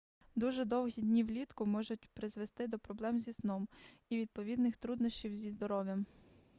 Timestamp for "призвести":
2.13-2.67